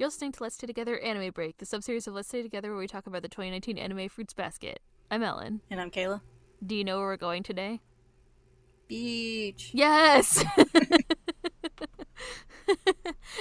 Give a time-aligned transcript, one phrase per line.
[0.00, 2.78] You're listening to Let's Stay Together Anime Break, the subseries of Let's Stay Together where
[2.78, 4.80] we talk about the 2019 anime Fruits Basket.
[5.10, 5.60] I'm Ellen.
[5.70, 6.22] And I'm Kayla.
[6.66, 7.82] Do you know where we're going today?
[8.88, 9.72] Beach.
[9.74, 10.42] Yes!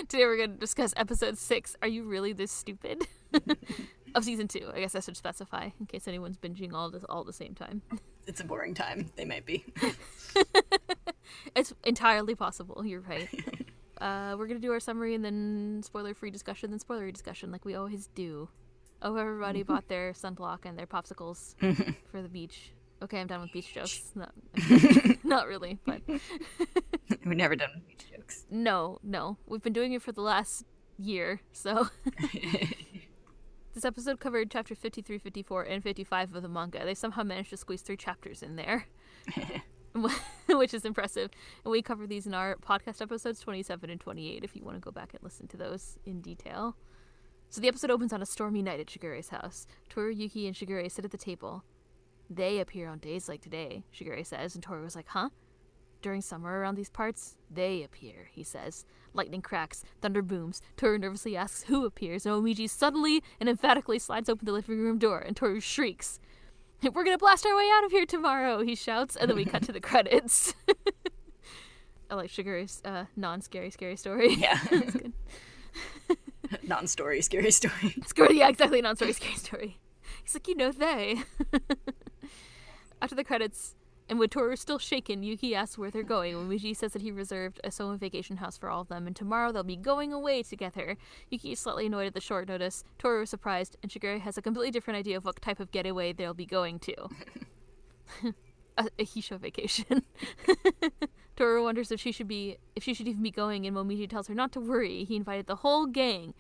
[0.10, 3.07] today we're going to discuss episode 6, Are You Really This Stupid?
[4.16, 4.71] of season 2.
[4.76, 7.55] I guess I should specify in case anyone's binging all this all at the same
[7.55, 7.84] time.
[8.28, 9.10] It's a boring time.
[9.16, 9.64] They might be.
[11.55, 12.86] it's entirely possible.
[12.86, 13.30] You're right.
[14.00, 17.76] Uh, we're gonna do our summary and then spoiler-free discussion, then spoilery discussion, like we
[17.76, 18.50] always do.
[19.02, 21.56] Oh, everybody bought their sunblock and their popsicles
[22.12, 22.72] for the beach.
[23.02, 24.12] Okay, I'm done with beach jokes.
[24.16, 24.34] Not,
[25.24, 28.46] not really, but We've never done beach jokes.
[28.52, 29.38] no, no.
[29.48, 30.66] We've been doing it for the last
[30.97, 31.88] year, so
[33.73, 36.84] this episode covered chapter 53, 54, and 55 of the manga.
[36.84, 38.88] They somehow managed to squeeze three chapters in there.
[40.58, 41.30] which is impressive.
[41.64, 44.81] And we cover these in our podcast episodes 27 and 28 if you want to
[44.81, 46.75] go back and listen to those in detail.
[47.50, 49.66] So the episode opens on a stormy night at Shigure's house.
[49.89, 51.64] Toru, Yuki, and Shigure sit at the table.
[52.30, 55.30] They appear on days like today, Shigure says, and Toru was like, huh?
[56.02, 58.86] During summer around these parts, they appear, he says.
[59.13, 60.61] Lightning cracks, thunder booms.
[60.78, 65.00] Toru nervously asks who appears, and Momiji suddenly and emphatically slides open the living room
[65.00, 66.19] door, and Toru shrieks.
[66.94, 69.63] We're gonna blast our way out of here tomorrow, he shouts, and then we cut
[69.63, 70.53] to the credits.
[72.09, 74.33] I like Shigure's uh, non scary, scary story.
[74.35, 74.59] Yeah.
[76.63, 77.95] Non story, scary story.
[78.07, 79.77] Scary, yeah, exactly, non story, scary story.
[80.23, 81.22] He's like, you know, they.
[83.02, 83.75] After the credits,
[84.09, 86.33] and with Toru still shaken, Yuki asks where they're going.
[86.33, 89.51] Momiji says that he reserved a Soma vacation house for all of them, and tomorrow
[89.51, 90.97] they'll be going away together.
[91.29, 92.83] Yuki is slightly annoyed at the short notice.
[92.97, 96.11] Toru is surprised, and Shigure has a completely different idea of what type of getaway
[96.11, 96.95] they'll be going to.
[98.77, 100.03] a, a vacation.
[101.35, 104.27] Toru wonders if she should be if she should even be going, and Momiji tells
[104.27, 105.03] her not to worry.
[105.03, 106.34] He invited the whole gang.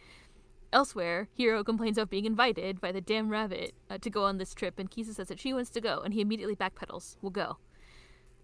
[0.71, 4.53] Elsewhere, Hiro complains of being invited by the damn rabbit uh, to go on this
[4.53, 7.17] trip, and Kisa says that she wants to go, and he immediately backpedals.
[7.23, 7.57] We'll go.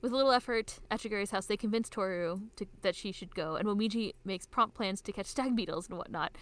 [0.02, 3.56] With a little effort at Shigure's house, they convince Toru to, that she should go,
[3.56, 6.36] and Momiji makes prompt plans to catch stag beetles and whatnot.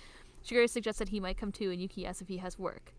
[0.45, 2.93] Shigure suggests that he might come too, and Yuki asks if he has work.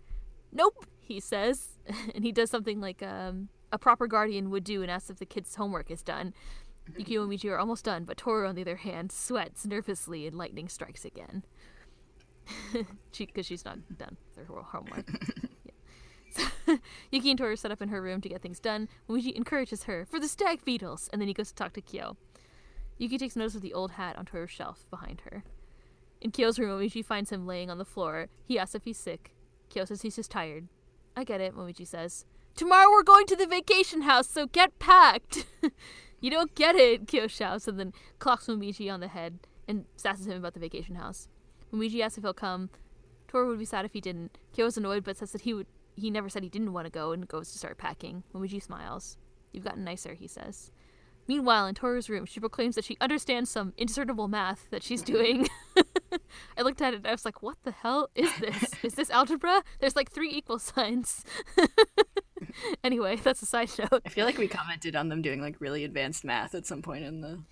[0.52, 1.78] Nope, he says,
[2.14, 5.26] and he does something like um, a proper guardian would do and asks if the
[5.26, 6.34] kid's homework is done.
[6.98, 10.36] Yuki and Momiji are almost done, but Toru, on the other hand, sweats nervously, and
[10.36, 11.44] lightning strikes again
[13.12, 15.10] she because she's not done with her homework.
[15.64, 15.72] yeah.
[16.66, 16.78] So,
[17.10, 18.88] Yuki and Toru set up in her room to get things done.
[19.08, 22.16] Momiji encourages her for the stag beetles, and then he goes to talk to Kyo.
[22.98, 25.44] Yuki takes notice of the old hat on Toru's shelf behind her.
[26.20, 28.28] In Kyo's room, Momiji finds him laying on the floor.
[28.44, 29.34] He asks if he's sick.
[29.68, 30.68] Kyo says he's just tired.
[31.16, 32.24] I get it, Momiji says.
[32.56, 35.46] Tomorrow we're going to the vacation house, so get packed.
[36.20, 40.26] you don't get it, Kyo shouts, and then clocks Momiji on the head and sasses
[40.26, 41.28] him about the vacation house.
[41.74, 42.70] Momiji asks if he'll come,
[43.28, 44.38] Toru would be sad if he didn't.
[44.52, 46.90] Kyo is annoyed but says that he would he never said he didn't want to
[46.90, 48.24] go and goes to start packing.
[48.34, 49.16] Momiji smiles.
[49.52, 50.72] You've gotten nicer, he says.
[51.26, 55.48] Meanwhile, in Toru's room, she proclaims that she understands some indiscernible math that she's doing.
[56.58, 58.70] I looked at it and I was like, what the hell is this?
[58.82, 59.62] Is this algebra?
[59.80, 61.24] There's like three equal signs.
[62.84, 64.02] anyway, that's a side note.
[64.04, 67.04] I feel like we commented on them doing like really advanced math at some point
[67.04, 67.42] in the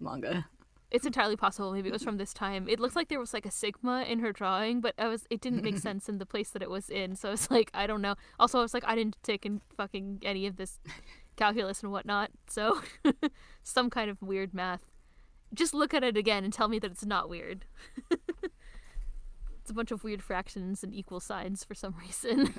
[0.00, 0.46] manga.
[0.94, 1.72] It's entirely possible.
[1.72, 2.68] Maybe it was from this time.
[2.68, 5.40] It looks like there was like a sigma in her drawing, but I was it
[5.40, 7.16] didn't make sense in the place that it was in.
[7.16, 8.14] So it's like I don't know.
[8.38, 10.78] Also, I was like I didn't take in fucking any of this
[11.36, 12.30] calculus and whatnot.
[12.48, 12.80] So
[13.64, 14.82] some kind of weird math.
[15.52, 17.64] Just look at it again and tell me that it's not weird.
[18.12, 22.54] it's a bunch of weird fractions and equal signs for some reason.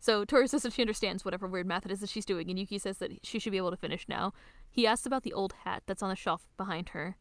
[0.00, 2.58] So Toru says that she understands whatever weird math it is that she's doing, and
[2.58, 4.32] Yuki says that she should be able to finish now.
[4.70, 7.16] He asks about the old hat that's on the shelf behind her.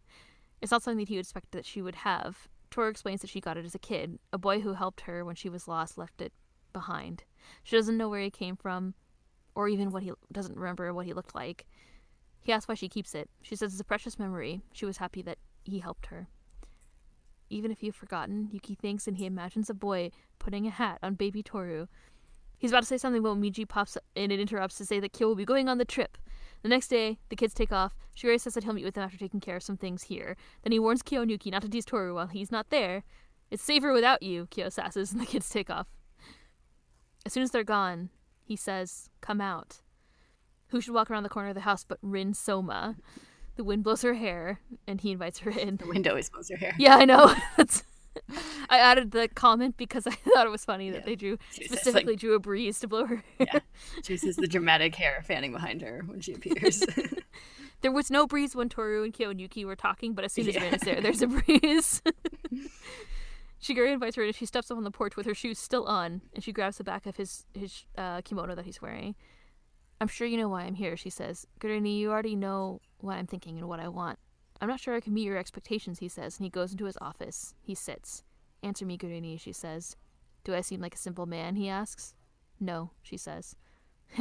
[0.61, 2.47] It's not something that he would expect that she would have.
[2.71, 4.17] Toru explains that she got it as a kid.
[4.31, 6.31] A boy who helped her when she was lost left it
[6.71, 7.23] behind.
[7.63, 8.93] She doesn't know where he came from,
[9.55, 11.65] or even what he doesn't remember what he looked like.
[12.41, 13.29] He asks why she keeps it.
[13.41, 14.61] She says it's a precious memory.
[14.71, 16.29] She was happy that he helped her.
[17.49, 21.15] Even if you've forgotten, Yuki thinks and he imagines a boy putting a hat on
[21.15, 21.87] baby Toru.
[22.59, 25.29] He's about to say something, but Momiji pops in and interrupts to say that Kyo
[25.29, 26.17] will be going on the trip.
[26.61, 27.95] The next day, the kids take off.
[28.15, 30.35] Shigure says that he'll meet with them after taking care of some things here.
[30.63, 33.03] Then he warns Kyo and Yuki not to tease Toru while he's not there.
[33.49, 35.87] It's safer without you, Kyo sasses, and the kids take off.
[37.25, 38.09] As soon as they're gone,
[38.43, 39.81] he says, Come out.
[40.67, 42.97] Who should walk around the corner of the house but Rin Soma?
[43.55, 45.77] The wind blows her hair, and he invites her in.
[45.77, 46.73] The wind always blows her hair.
[46.77, 47.33] Yeah, I know.
[47.57, 47.83] That's
[48.69, 51.05] I added the comment because I thought it was funny that Yeah.
[51.05, 53.23] they drew She was just, specifically like- drew a breeze to blow her.
[53.39, 53.59] Yeah.
[54.03, 56.83] She sees the dramatic hair fanning behind her when she appears.
[57.81, 60.49] There was no breeze when Toru and Kyo and Yuki were talking, but as soon
[60.49, 60.63] as Yeah.
[60.65, 62.01] Rin is there, there's a breeze.
[63.61, 66.21] Shigure invites her and she steps up on the porch with her shoes still on
[66.33, 69.15] and she grabs the back of his, his uh, kimono that he's wearing.
[70.01, 71.45] I'm sure you know why I'm here, she says.
[71.59, 74.17] Gure-nii, you already know what I'm thinking and what I want.
[74.61, 76.97] I'm not sure I can meet your expectations, he says, and he goes into his
[77.01, 77.53] office.
[77.61, 78.23] He sits.
[78.61, 79.95] Answer me, Gure-nii, she says.
[80.43, 81.55] Do I seem like a simple man?
[81.55, 82.13] he asks.
[82.59, 83.55] No, she says.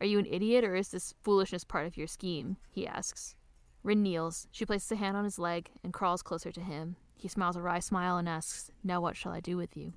[0.00, 2.56] Are you an idiot or is this foolishness part of your scheme?
[2.70, 3.34] he asks.
[3.82, 4.46] Rin kneels.
[4.50, 6.96] She places a hand on his leg and crawls closer to him.
[7.16, 9.94] He smiles a wry smile and asks, Now what shall I do with you?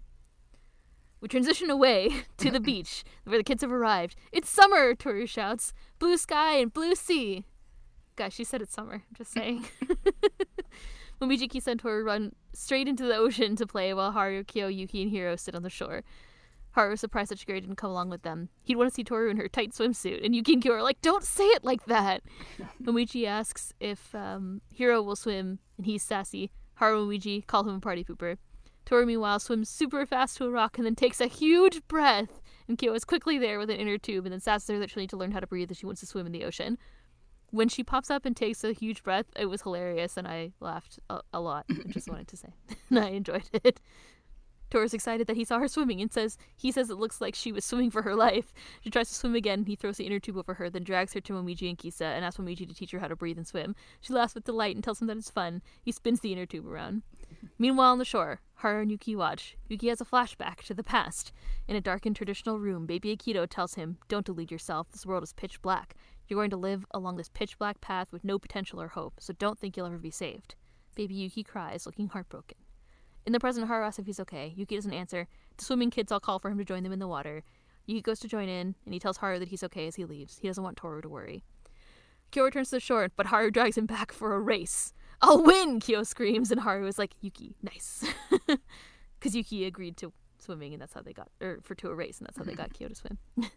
[1.22, 4.16] We transition away to the beach where the kids have arrived.
[4.32, 5.74] It's summer, Toru shouts.
[6.00, 7.46] Blue sky and blue sea.
[8.16, 8.94] Guys, she said it's summer.
[8.94, 9.66] I'm just saying.
[11.22, 15.04] Momiji, Kisa, and Toru run straight into the ocean to play while Haru, Kyo, Yuki,
[15.04, 16.04] and Hiro sit on the shore.
[16.72, 18.50] Haru is surprised that Shigure didn't come along with them.
[18.64, 21.02] He'd want to see Toru in her tight swimsuit, and Yuki and Kyo are like,
[21.02, 22.24] "Don't say it like that."
[22.84, 26.52] Momiji asks if um, Hiro will swim, and he's sassy.
[26.76, 28.38] Haru and Momiji call him a party pooper.
[28.86, 32.42] Toru, meanwhile, swims super fast to a rock and then takes a huge breath.
[32.68, 35.02] And Kyo is quickly there with an inner tube, and then sasses her that she'll
[35.02, 36.78] need to learn how to breathe if she wants to swim in the ocean.
[37.54, 40.98] When she pops up and takes a huge breath, it was hilarious, and I laughed
[41.08, 41.66] a, a lot.
[41.70, 42.48] I just wanted to say,
[42.90, 43.80] and I enjoyed it.
[44.72, 47.52] Toru's excited that he saw her swimming and says he says it looks like she
[47.52, 48.56] was swimming for her life.
[48.82, 49.66] She tries to swim again.
[49.66, 52.26] He throws the inner tube over her, then drags her to Momiji and Kisa and
[52.26, 53.76] asks Momiji to teach her how to breathe and swim.
[54.02, 55.62] She laughs with delight and tells him that it's fun.
[55.84, 57.04] He spins the inner tube around.
[57.60, 59.58] Meanwhile, on the shore, Haru and Yuki watch.
[59.70, 61.32] Yuki has a flashback to the past.
[61.68, 64.90] In a darkened traditional room, baby Akito tells him, Don't delude yourself.
[64.92, 65.96] This world is pitch black.
[66.28, 69.34] You're going to live along this pitch black path with no potential or hope, so
[69.34, 70.56] don't think you'll ever be saved.
[70.96, 72.58] Baby Yuki cries, looking heartbroken.
[73.26, 74.54] In the present, Haru asks if he's okay.
[74.56, 75.28] Yuki doesn't answer.
[75.58, 77.44] The swimming kids all call for him to join them in the water.
[77.86, 80.40] Yuki goes to join in, and he tells Haru that he's okay as he leaves.
[80.40, 81.44] He doesn't want Toru to worry.
[82.32, 84.94] Kyo returns to the shore, but Haru drags him back for a race.
[85.22, 85.80] I'll win!
[85.80, 88.06] Kyo screams, and Haru is like, Yuki, nice.
[89.24, 92.18] Because Yuki agreed to swimming, and that's how they got, or for to a race,
[92.18, 93.18] and that's how they got Kyo to swim.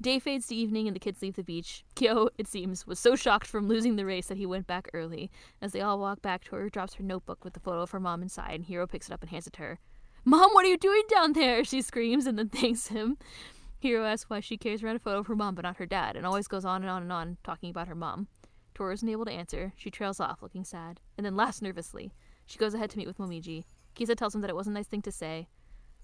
[0.00, 1.84] Day fades to evening and the kids leave the beach.
[1.96, 5.28] Kyo, it seems, was so shocked from losing the race that he went back early.
[5.60, 8.22] As they all walk back, Toru drops her notebook with the photo of her mom
[8.22, 9.80] inside, and Hiro picks it up and hands it to her.
[10.24, 11.64] Mom, what are you doing down there?
[11.64, 13.18] She screams and then thanks him.
[13.80, 16.14] Hiro asks why she carries around a photo of her mom but not her dad,
[16.14, 18.28] and always goes on and on and on talking about her mom.
[18.76, 19.72] Toru isn't able to answer.
[19.76, 22.12] She trails off, looking sad, and then laughs nervously.
[22.46, 23.64] She goes ahead to meet with Momiji.
[23.96, 25.48] Kisa tells him that it was a nice thing to say,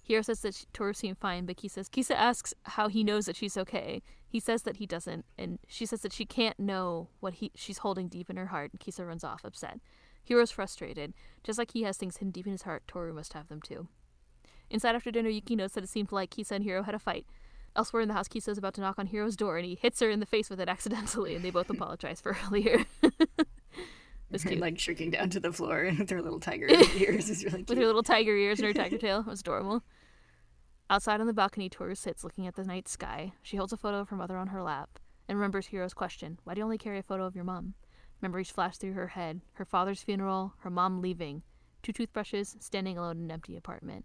[0.05, 3.37] Hiro says that she, Toru seemed fine, but Kisa, Kisa asks how he knows that
[3.37, 4.03] she's okay.
[4.29, 7.79] He says that he doesn't, and she says that she can't know what he she's
[7.79, 9.81] holding deep in her heart, and Kisa runs off, upset.
[10.29, 11.15] Hiro's frustrated.
[11.43, 13.89] Just like he has things hidden deep in his heart, Toru must have them too.
[14.71, 17.27] Inside after dinner, Yuki notes that it seemed like Kisa and Hiro had a fight.
[17.77, 20.01] Elsewhere in the house, Kisa is about to knock on Hiro's door, and he hits
[20.01, 22.85] her in the face with it accidentally, and they both apologize for earlier.
[24.37, 24.59] Cute.
[24.59, 26.67] like shrinking down to the floor with her little tiger
[26.97, 27.69] ears is really cute.
[27.69, 29.21] With her little tiger ears and her tiger tail.
[29.21, 29.85] It was adorable.
[30.91, 33.33] Outside on the balcony, Toru sits looking at the night sky.
[33.43, 34.99] She holds a photo of her mother on her lap
[35.29, 37.75] and remembers Hiro's question Why do you only carry a photo of your mom?
[38.21, 41.43] Memories flash through her head her father's funeral, her mom leaving,
[41.83, 44.05] two toothbrushes, standing alone in an empty apartment.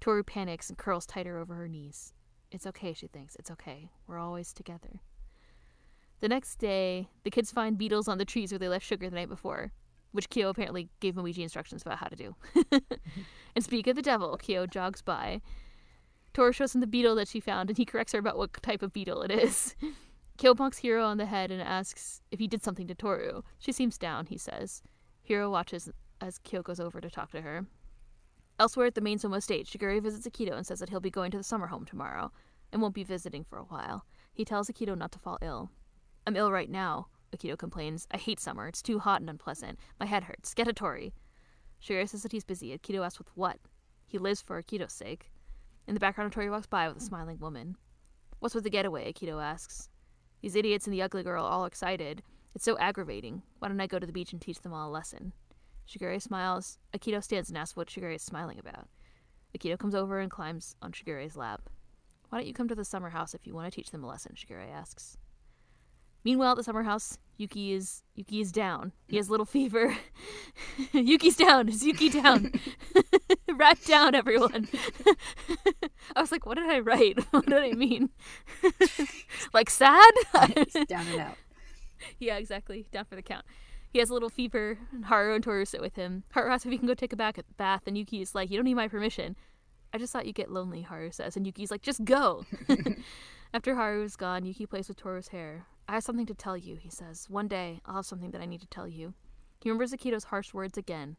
[0.00, 2.12] Toru panics and curls tighter over her knees.
[2.50, 3.36] It's okay, she thinks.
[3.36, 3.90] It's okay.
[4.06, 5.00] We're always together.
[6.20, 9.16] The next day, the kids find beetles on the trees where they left sugar the
[9.16, 9.72] night before,
[10.12, 12.34] which Kyo apparently gave Momiji instructions about how to do.
[13.54, 15.42] and speak of the devil, Kyo jogs by.
[16.38, 18.80] Toru shows him the beetle that she found, and he corrects her about what type
[18.80, 19.74] of beetle it is.
[20.36, 23.42] Kyo bonks Hiro on the head and asks if he did something to Toru.
[23.58, 24.80] She seems down, he says.
[25.20, 25.90] Hiro watches
[26.20, 27.66] as Kyo goes over to talk to her.
[28.60, 31.32] Elsewhere at the main Soma estate, Shigure visits Akito and says that he'll be going
[31.32, 32.30] to the summer home tomorrow
[32.72, 34.06] and won't be visiting for a while.
[34.32, 35.72] He tells Akito not to fall ill.
[36.24, 38.06] I'm ill right now, Akito complains.
[38.12, 38.68] I hate summer.
[38.68, 39.80] It's too hot and unpleasant.
[39.98, 40.54] My head hurts.
[40.54, 41.10] Get Hatori.
[41.82, 42.78] Shigure says that he's busy.
[42.78, 43.58] Akito asks with what.
[44.06, 45.32] He lives for Akito's sake.
[45.88, 47.74] In the background, Tori walks by with a smiling woman.
[48.40, 49.10] What's with the getaway?
[49.10, 49.88] Akito asks.
[50.42, 52.22] These idiots and the ugly girl all excited.
[52.54, 53.40] It's so aggravating.
[53.58, 55.32] Why don't I go to the beach and teach them all a lesson?
[55.88, 56.78] Shigure smiles.
[56.94, 58.86] Akito stands and asks what Shigure is smiling about.
[59.56, 61.70] Akito comes over and climbs on Shigure's lap.
[62.28, 64.08] Why don't you come to the summer house if you want to teach them a
[64.08, 64.34] lesson?
[64.36, 65.16] Shigure asks.
[66.22, 68.92] Meanwhile, at the summer house, Yuki is Yuki is down.
[69.06, 69.96] He has a little fever.
[70.92, 71.68] Yuki's down.
[71.68, 72.52] Is Yuki down?
[73.54, 74.68] Rat down, everyone.
[76.18, 77.18] I was like, what did I write?
[77.30, 78.10] what did I mean?
[79.54, 80.12] like sad?
[80.88, 81.36] down and out.
[82.18, 82.86] Yeah, exactly.
[82.90, 83.44] Down for the count.
[83.92, 86.24] He has a little fever, and Haru and Toru sit with him.
[86.32, 88.56] Haru asks if he can go take a bath, bath, and Yuki is like, You
[88.58, 89.36] don't need my permission.
[89.94, 92.44] I just thought you'd get lonely, Haru says, and Yuki's like, Just go.
[93.54, 95.66] After Haru is gone, Yuki plays with Toru's hair.
[95.88, 97.26] I have something to tell you, he says.
[97.30, 99.14] One day, I'll have something that I need to tell you.
[99.60, 101.16] He remembers Akito's harsh words again.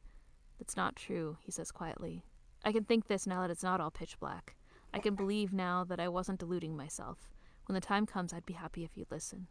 [0.59, 2.23] That's not true, he says quietly.
[2.63, 4.55] I can think this now that it's not all pitch black.
[4.93, 7.29] I can believe now that I wasn't deluding myself.
[7.65, 9.48] When the time comes, I'd be happy if you'd listen.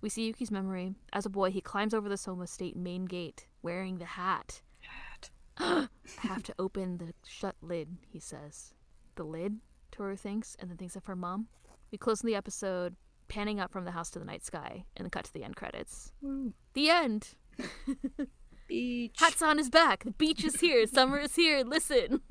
[0.00, 0.94] We see Yuki's memory.
[1.12, 4.62] As a boy, he climbs over the Soma estate main gate, wearing the hat.
[4.80, 5.30] Hat.
[5.58, 5.88] I
[6.20, 8.74] have to open the shut lid, he says.
[9.16, 9.58] The lid?
[9.90, 11.48] Toru thinks, and then thinks of her mom.
[11.90, 12.94] We close the episode,
[13.26, 15.56] panning up from the house to the night sky, and then cut to the end
[15.56, 16.12] credits.
[16.20, 16.52] Woo.
[16.74, 17.34] The end!
[18.68, 19.16] Beach.
[19.18, 20.04] Hatsan is back.
[20.04, 20.86] The beach is here.
[20.86, 21.64] Summer is here.
[21.64, 22.20] Listen.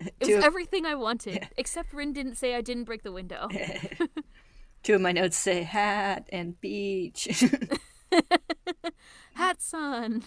[0.20, 3.48] it was everything I wanted, except Rin didn't say I didn't break the window.
[4.82, 7.28] Two of my notes say hat and beach.
[9.34, 10.22] hat sun.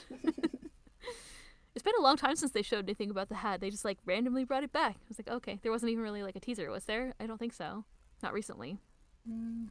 [1.76, 3.62] it's been a long time since they showed anything about the hat.
[3.62, 4.96] They just like randomly brought it back.
[4.98, 7.14] I was like, okay, there wasn't even really like a teaser, was there?
[7.20, 7.86] I don't think so.
[8.22, 8.80] Not recently.
[9.30, 9.70] Mm,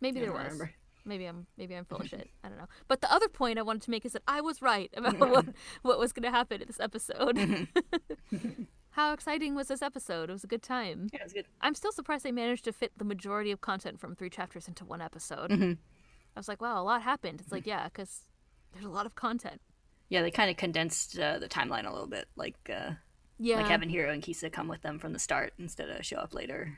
[0.00, 0.44] maybe there was.
[0.44, 0.72] remember.
[1.04, 2.28] Maybe I'm maybe I'm full of shit.
[2.44, 2.68] I don't know.
[2.86, 5.46] But the other point I wanted to make is that I was right about what
[5.82, 7.36] what was going to happen in this episode.
[7.36, 8.64] Mm-hmm.
[8.98, 10.28] How exciting was this episode?
[10.28, 11.08] It was a good time.
[11.12, 11.46] yeah, it's good.
[11.60, 14.84] I'm still surprised they managed to fit the majority of content from three chapters into
[14.84, 15.52] one episode.
[15.52, 15.70] Mm-hmm.
[15.70, 17.40] I was like, wow, a lot happened.
[17.40, 18.24] It's like, yeah, because
[18.72, 19.60] there's a lot of content.
[20.08, 22.94] Yeah, they kind of condensed uh, the timeline a little bit, like uh,
[23.38, 26.16] Yeah, like having Hiro and Kisa come with them from the start instead of show
[26.16, 26.76] up later.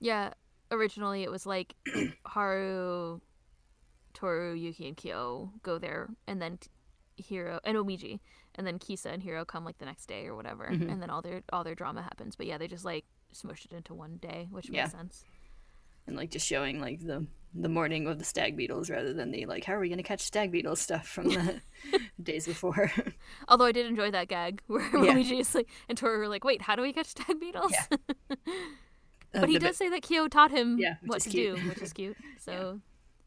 [0.00, 0.30] yeah.
[0.72, 1.76] Originally, it was like
[2.26, 3.20] Haru,
[4.14, 6.58] Toru, Yuki, and Kyo go there, and then
[7.16, 8.18] Hiro and Momiji,
[8.56, 10.88] and then Kisa and Hiro come like the next day or whatever, mm-hmm.
[10.90, 12.36] and then all their all their drama happens.
[12.36, 14.82] But yeah, they just like smushed it into one day, which Yeah.
[14.82, 15.24] makes sense.
[16.06, 19.46] and like just showing like the the morning of the stag beetles rather than the
[19.46, 21.60] like how are we gonna catch stag beetles stuff from the
[22.22, 22.92] days before.
[23.48, 25.14] Although I did enjoy that gag where Yeah.
[25.14, 27.72] Momiji is like, and Toru were like, wait, how do we catch stag beetles?
[27.72, 28.36] Yeah.
[29.32, 31.56] But uh, he does say that Kyo taught him Yeah, what to cute.
[31.60, 32.16] do, which is cute.
[32.38, 32.80] So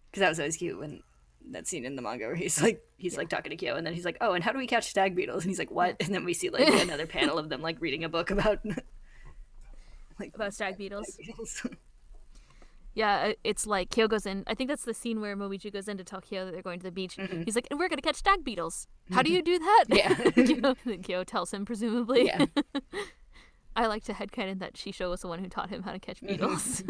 [0.10, 1.04] because that was always cute when
[1.52, 3.94] that scene in the manga where he's like he's like talking to Kyo and then
[3.94, 6.14] he's like oh and how do we catch stag beetles and he's like what and
[6.14, 8.60] then we see like another panel of them like reading a book about
[10.20, 11.14] like about stag beetles.
[11.14, 11.66] stag beetles.
[12.96, 14.44] Yeah, it's like Kyo goes in.
[14.48, 16.80] I think that's the scene where Momiji goes in to tell Kyo that they're going
[16.80, 17.18] to the beach.
[17.46, 18.88] He's like, and we're going to catch stag beetles.
[19.12, 19.86] How do you do that?
[19.90, 20.40] Mm-hmm.
[20.40, 20.74] Yeah.
[20.74, 22.26] Kyo, Kyo tells him, presumably.
[22.26, 22.46] yeah
[23.76, 26.06] I like to headcanon that Shisho was the one who taught him how to Mm-hmm.
[26.06, 26.84] catch beetles.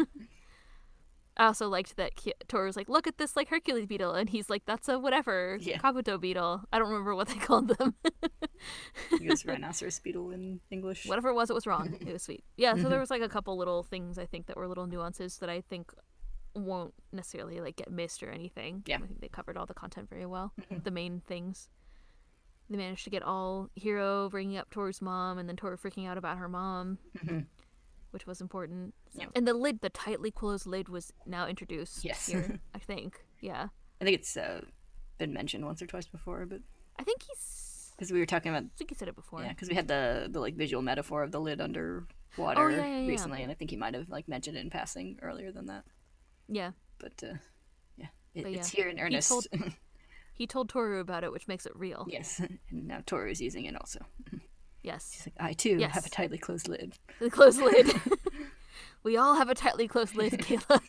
[1.40, 4.50] I also liked that Ki- was like, look at this like Hercules beetle, and he's
[4.50, 5.78] like, that's a whatever Yeah.
[5.78, 6.60] Kabuto beetle.
[6.70, 7.94] I don't remember what they called them.
[9.18, 11.96] he goes rhinoceros beetle in English whatever it was, it was wrong.
[12.06, 12.44] It was sweet.
[12.58, 13.00] Yeah, so there mm-hmm.
[13.00, 15.94] was like a couple little things I think that were little nuances that I think
[16.54, 18.82] won't necessarily like get missed or anything.
[18.84, 18.96] Yeah.
[18.96, 20.52] I think they covered all the content very well.
[20.60, 20.82] Mm-hmm.
[20.84, 21.70] The main things.
[22.68, 26.18] They managed to get all Hiro bringing up Toru's mom and then Toru freaking out
[26.18, 27.40] about her mom, mm-hmm.
[28.12, 28.94] Which was important.
[29.16, 29.30] So-.
[29.34, 32.26] And the lid, the tightly closed lid, was now introduced Yes.
[32.26, 32.60] here.
[32.74, 33.24] I think.
[33.40, 33.68] Yeah.
[34.00, 34.62] I think it's uh,
[35.18, 36.60] been mentioned once or twice before but
[36.98, 37.92] I think he's.
[37.96, 39.42] because we were talking about I think he said it before.
[39.42, 42.06] Yeah, because we had the the like visual metaphor of the lid underwater
[42.38, 43.08] Oh, yeah, yeah, yeah.
[43.08, 45.84] recently, and I think he might have like mentioned it in passing earlier than that.
[46.48, 46.72] Yeah.
[46.98, 47.34] But uh,
[47.96, 49.28] yeah, it, But it's here in he earnest.
[49.28, 49.46] told-
[50.32, 52.06] He told Toru about it, which makes it real.
[52.08, 52.40] yes,
[52.70, 54.00] and now Toru is using it also.
[54.82, 55.12] Yes.
[55.12, 55.94] He's like, I too Yes.
[55.94, 56.94] have a tightly closed lid.
[57.18, 57.92] The closed lid.
[59.02, 60.80] we all have a tightly closed lid, Kayla.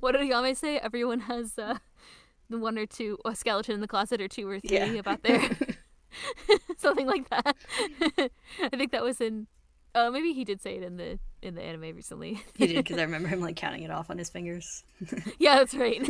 [0.00, 0.78] what did Ayame say?
[0.78, 1.78] Everyone has uh,
[2.50, 4.84] the one or two, a skeleton in the closet or two or three Yeah.
[4.92, 5.42] about there.
[6.78, 7.56] Something like that.
[8.62, 9.46] I think that was in.
[9.94, 12.40] Uh, maybe he did say it in the in the anime recently.
[12.56, 14.84] He did because I remember him like counting it off on his fingers.
[15.38, 16.08] yeah, that's right.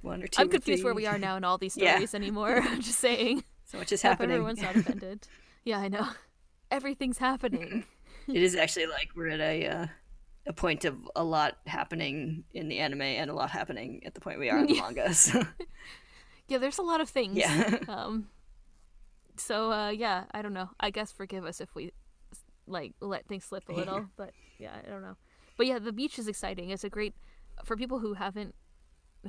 [0.00, 0.40] One or two.
[0.42, 1.92] I'm or confused where we are now in all these Yeah.
[1.92, 2.60] stories anymore.
[2.62, 3.44] I'm just saying.
[3.64, 4.32] So much is happening.
[4.32, 5.26] everyone's not offended.
[5.64, 6.08] Yeah, I know.
[6.70, 7.84] Everything's happening.
[8.28, 9.86] it is actually like we're at a uh,
[10.46, 14.20] a point of a lot happening in the anime and a lot happening at the
[14.20, 15.12] point we are in the manga.
[15.14, 15.44] So
[16.48, 17.36] Yeah, there's a lot of things.
[17.38, 18.28] yeah, Um.
[19.36, 20.70] So uh, yeah, I don't know.
[20.80, 21.92] I guess forgive us if we
[22.66, 25.16] like let things slip a little, but yeah, I don't know.
[25.56, 26.70] But yeah, the beach is exciting.
[26.70, 27.14] It's a great
[27.64, 28.54] for people who haven't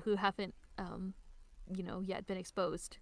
[0.04, 1.14] who haven't um
[1.76, 2.98] you know yet been exposed.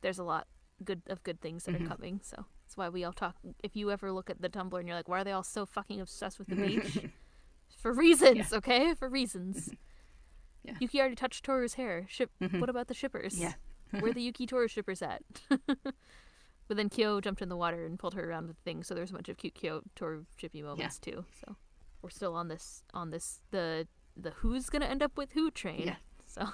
[0.00, 0.46] There's a lot
[0.84, 2.20] good of good things that are coming.
[2.22, 3.36] So that's why we all talk.
[3.62, 5.66] If you ever look at the Tumblr and you're like, why are they all so
[5.66, 7.00] fucking obsessed with the beach?
[7.82, 8.94] For reasons, okay?
[8.94, 9.70] For reasons.
[10.64, 10.74] Yeah.
[10.78, 12.06] Yuki already touched Toru's hair.
[12.08, 12.30] Ship.
[12.40, 12.60] Mm-hmm.
[12.60, 13.36] What about the shippers?
[13.36, 13.54] Yeah.
[13.90, 15.20] Where are the Yuki Toru shippers at?
[15.48, 19.10] but then Kyo jumped in the water and pulled her around the thing, so there's
[19.10, 21.24] a bunch of cute Kyo Toru shippy moments too.
[21.44, 21.56] So
[22.00, 25.82] we're still on this on this the the who's gonna end up with who train.
[25.84, 25.96] Yeah.
[26.28, 26.46] So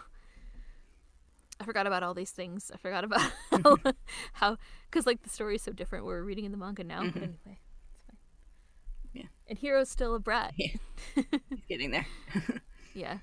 [1.61, 2.71] I forgot about all these things.
[2.73, 3.31] I forgot about
[4.35, 4.57] how
[4.91, 6.05] because like the story is so different.
[6.05, 7.59] We're reading in the manga now, but anyway,
[7.93, 8.17] it's fine.
[9.13, 9.25] Yeah.
[9.49, 10.55] And Hiro's still a brat.
[10.57, 10.73] Yeah.
[11.15, 12.07] He's getting there.
[12.95, 13.19] Yeah.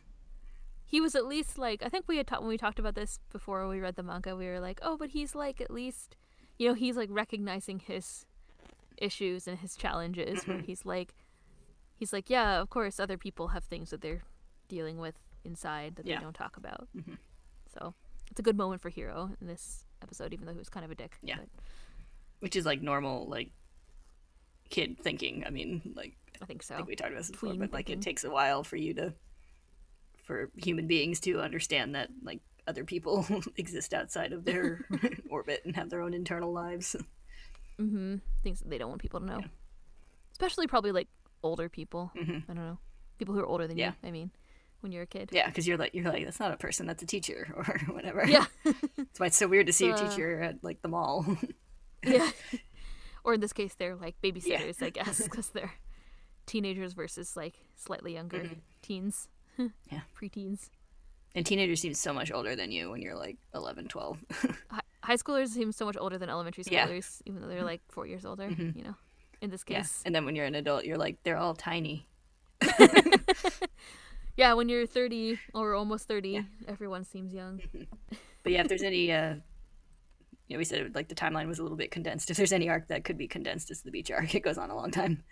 [0.85, 3.19] He was at least like I think we had talked when we talked about this
[3.31, 4.35] before we read the manga.
[4.35, 6.15] We were like, oh, but he's like at least
[6.57, 8.25] you know, he's like recognizing his
[8.97, 11.13] issues and his challenges where he's like
[11.97, 14.23] he's like, Yeah, of course other people have things that they're
[14.67, 16.17] dealing with inside that Yeah.
[16.19, 16.87] they don't talk about.
[16.95, 17.17] Mhm.
[17.73, 17.93] So
[18.31, 20.91] it's a good moment for Hiro in this episode, even though he was kind of
[20.91, 21.17] a dick.
[21.21, 21.37] Yeah.
[21.37, 21.47] but
[22.39, 23.51] Which is like normal, like
[24.69, 25.43] kid thinking.
[25.45, 26.73] I mean, like I think so.
[26.75, 27.99] I think we talked about this before, Tween but like thinking.
[27.99, 29.13] it takes a while for you to,
[30.23, 33.25] for human beings to understand that like other people
[33.57, 34.85] exist outside of their
[35.29, 36.95] orbit and have their own internal lives.
[37.79, 38.15] Mm-hmm.
[38.43, 39.41] Things that they don't want people to know.
[40.31, 41.07] Especially probably like
[41.43, 42.11] older people.
[42.17, 42.43] Mhm.
[42.49, 42.79] I don't know.
[43.19, 43.91] People who are older than Yeah.
[44.01, 44.31] you, I mean,
[44.85, 45.29] when you're a kid.
[45.33, 48.23] Yeah, because you're like you're like that's not a person, that's a teacher or whatever.
[48.27, 48.45] Yeah.
[48.95, 51.25] that's why it's so weird to see a Uh, teacher at like the mall.
[52.05, 52.29] yeah.
[53.23, 55.73] or in this case, they're like babysitters, I guess, because they're
[56.45, 58.57] teenagers versus like slightly younger Mhm.
[58.83, 59.27] teens.
[59.91, 60.01] Yeah.
[60.15, 60.69] Preteens.
[61.33, 64.23] and teenagers seem so much older than you when you're like 11, 12.
[65.01, 66.87] High schoolers seem so much older than elementary Yeah.
[66.87, 68.75] schoolers, even though they're like four years older, Mhm.
[68.75, 68.95] you know,
[69.41, 69.79] in this Yeah.
[69.81, 70.03] case.
[70.05, 72.05] And then when you're an adult, you're like they're all tiny.
[74.37, 76.41] Yeah, when you're 30 or almost 30, Yeah.
[76.67, 77.61] everyone seems young.
[78.43, 79.35] But yeah, if there's any, uh,
[80.47, 82.29] you know, we said it, like the timeline was a little bit condensed.
[82.29, 84.35] If there's any arc that could be condensed, it's the beach arc.
[84.35, 85.23] It goes on a long time.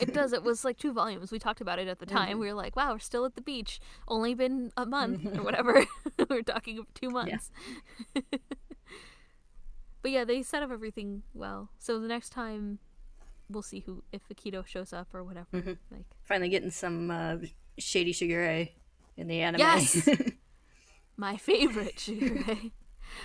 [0.00, 0.32] It does.
[0.32, 1.30] It was like two volumes.
[1.30, 2.36] We talked about it at the time.
[2.36, 2.40] Mhm.
[2.40, 3.78] We were like, wow, we're still at the beach.
[4.08, 5.84] Only been a month or whatever.
[6.28, 7.52] we're talking two months.
[10.02, 11.70] but yeah, they set up everything well.
[11.78, 12.80] So the next time
[13.48, 15.46] we'll see who, if Akito shows up or whatever.
[15.54, 15.78] Mhm.
[15.92, 17.36] Like, Finally getting some uh,
[17.78, 18.70] shady Shigure
[19.16, 19.60] in the anime.
[19.60, 20.08] Yes!
[21.16, 22.70] my favorite Shigure.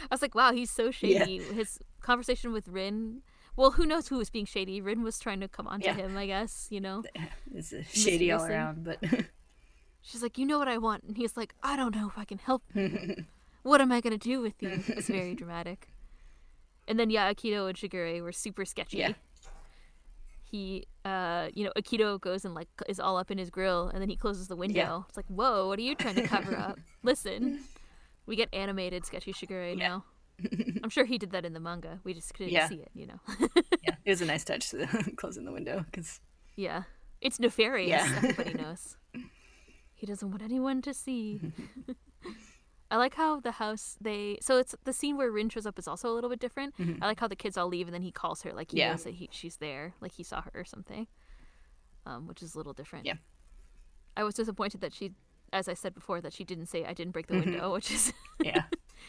[0.04, 0.92] I was like, wow, he's so Yeah.
[0.92, 1.38] shady.
[1.54, 3.22] His conversation with Rin.
[3.56, 4.82] Well, who knows who was being shady?
[4.82, 5.94] Rin was trying to come onto Yeah.
[5.96, 7.04] him, I guess, you know?
[7.54, 9.04] it's shady all around, but
[10.02, 11.04] She's like, you know what I want.
[11.04, 12.64] And he's like, I don't know if I can help.
[13.62, 14.84] what am I going to do with you?
[14.88, 15.88] It's very dramatic.
[16.90, 18.98] And then, yeah, Akito and Shigure were super sketchy.
[18.98, 19.14] Yeah.
[20.54, 24.00] He, uh, you know, Akito goes and, like, is all up in his grill, and
[24.00, 25.04] then he closes the window.
[25.08, 26.78] It's like, whoa, what are you trying to cover up?
[27.04, 27.62] Listen,
[28.28, 29.88] we get animated sketchy Shigure Yeah.
[29.88, 30.06] now.
[30.84, 32.00] I'm sure he did that in the manga.
[32.04, 32.70] We just couldn't Yeah.
[32.70, 33.20] see it, you know?
[33.82, 34.86] yeah, it was a nice touch to
[35.16, 36.20] closing the window because
[36.56, 36.84] yeah.
[37.20, 37.90] It's nefarious.
[37.90, 38.14] Yeah.
[38.18, 38.96] Everybody knows.
[39.96, 41.42] He doesn't want anyone to see.
[42.94, 45.88] I like how the house they so it's the scene where Rin shows up is
[45.88, 46.78] also a little bit different.
[46.78, 47.00] Mhm.
[47.02, 48.92] I like how the kids all leave and then he calls her like he Yeah.
[48.92, 51.08] knows that he, she's there, like he saw her or something,
[52.06, 53.06] um, which is a little different.
[53.08, 53.16] Yeah.
[54.16, 55.14] I was disappointed that she,
[55.52, 57.46] as I said before, that she didn't say I didn't break the Mhm.
[57.46, 58.66] window, which is yeah,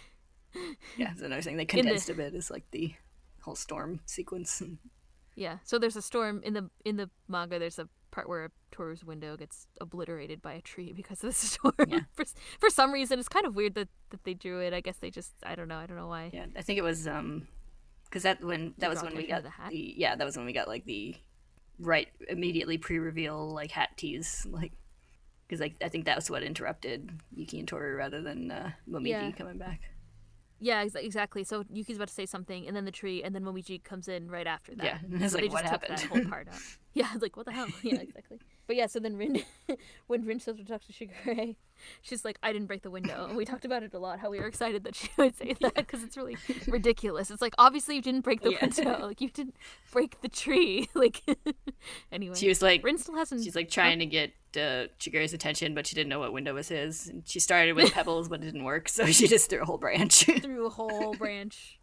[0.96, 1.12] yeah.
[1.12, 2.94] It's another thing they In the- condensed a bit is like the
[3.42, 4.62] whole storm sequence.
[5.34, 5.58] yeah.
[5.64, 7.58] So there's a storm in the in the manga.
[7.58, 11.74] There's a part where Toru's window gets obliterated by a tree because of the storm.
[11.88, 12.00] Yeah.
[12.12, 12.24] for,
[12.58, 14.72] for some reason, it's kind of weird that, that they drew it.
[14.72, 15.78] I guess they just I don't know.
[15.78, 16.30] I don't know why.
[16.32, 17.48] Yeah, I think it was um,
[18.04, 19.70] because that when that was when we got the hat?
[19.70, 21.16] the yeah that was when we got like the
[21.80, 24.70] right immediately pre-reveal like hat tease like
[25.46, 29.08] because like I think that was what interrupted Yuki and Toru rather than uh, Momiji
[29.08, 29.30] Yeah.
[29.32, 29.80] coming back.
[30.64, 31.44] Yeah, ex- exactly.
[31.44, 34.30] So Yuki's about to say something, and then the tree, and then Momiji comes in
[34.30, 34.84] right after that.
[34.84, 35.98] Yeah, And it's so like, they what just took happened?
[35.98, 36.54] that whole part out.
[36.96, 37.66] Yeah, it's like what the hell?
[37.82, 38.38] Yeah, exactly.
[38.68, 39.42] But yeah, so then Rin,
[40.06, 41.56] when Rin says to talk to Shigure,
[42.02, 44.20] she's like, "I didn't break the window." And we talked about it a lot.
[44.20, 46.36] How we were excited that she would say that because it's really
[46.68, 47.32] ridiculous.
[47.32, 48.58] It's like obviously you didn't break the Yeah.
[48.62, 49.06] window.
[49.08, 49.56] Like you didn't
[49.90, 50.88] break the tree.
[50.94, 51.20] Like
[52.12, 53.42] anyway, She was like Rin still hasn't.
[53.42, 56.68] she's like trying to get uh, Shigure's attention, but she didn't know what window was
[56.68, 57.08] his.
[57.08, 59.78] And she started with pebbles, but it didn't work, so she just threw a whole
[59.78, 60.24] branch.
[60.42, 61.78] threw a whole branch,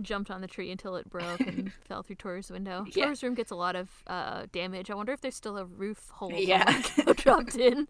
[0.00, 2.84] jumped on the tree until it broke and fell through Toru's window.
[2.94, 3.04] Yeah.
[3.06, 4.90] Toru's room gets a lot of uh, damage.
[4.90, 6.82] I wonder if there's still a roof hole Yeah.
[7.16, 7.88] Dropped in.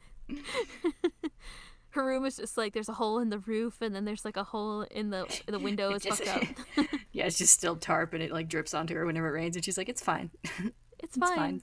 [1.91, 4.37] Her room is just like there's a hole in the roof and then there's like
[4.37, 5.93] a hole in the the window.
[5.93, 6.43] It's fucked up.
[7.13, 9.65] yeah, it's just still tarp, and it like drips onto her whenever it rains, and
[9.65, 10.31] she's like, "It's fine,
[10.99, 11.61] It's it's fine.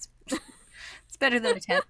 [1.08, 1.84] It's, better than a tent."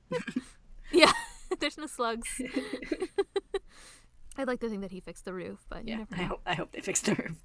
[0.92, 1.12] Yeah,
[1.60, 2.42] there's no slugs.
[4.38, 6.42] I'd like to think that he fixed the roof, but you Yeah, never I hope
[6.46, 7.38] I hope they fixed the roof.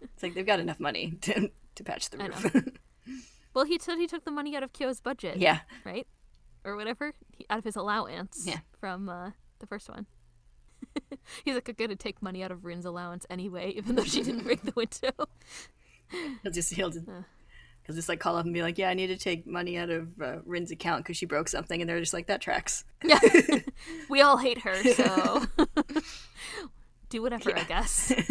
[0.00, 2.64] it's like they've got enough money to to patch the roof.
[3.54, 5.38] Well, he said he took the money out of Kyo's budget.
[5.38, 6.06] yeah, right?
[6.64, 8.58] Or whatever, he, out of his allowance Yeah.
[8.78, 10.06] from uh, the first one.
[11.44, 14.62] He's like, gonna take money out of Rin's allowance anyway, even though she didn't break
[14.62, 15.26] the window.
[16.42, 17.22] he'll just he'll just, Uh.
[17.86, 19.90] He'll just like call up and be like, "Yeah, I need to take money out
[19.90, 23.18] of uh, Rin's account because she broke something," and they're just like, "That tracks." yeah,
[24.10, 25.44] we all hate her, so
[27.08, 28.12] do whatever, I guess.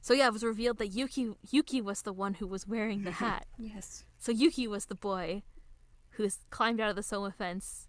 [0.00, 3.10] So yeah, it was revealed that Yuki Yuki was the one who was wearing the
[3.10, 3.46] hat.
[3.56, 4.04] Yes.
[4.18, 5.44] So Yuki was the boy
[6.10, 7.88] who climbed out of the Soma fence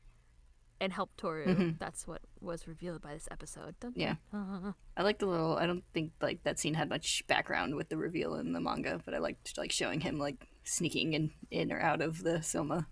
[0.79, 1.73] and help Toru.
[1.77, 3.77] That's what was revealed by this episode.
[3.81, 4.15] Dun, Yeah.
[4.31, 5.57] I like the little.
[5.57, 9.01] I don't think like that scene had much background with the reveal in the manga,
[9.03, 12.87] but I liked like showing him like sneaking in in or out of the Soma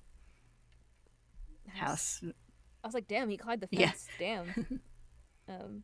[1.67, 2.21] house.
[2.83, 3.89] I was like, damn, he climbed the Yeah.
[3.91, 4.07] fence.
[4.19, 4.81] Damn.
[5.49, 5.83] Um,